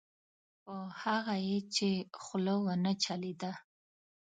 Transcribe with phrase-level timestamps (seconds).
[0.63, 1.89] په هغه یې چې
[2.21, 3.51] خوله ونه چلېده.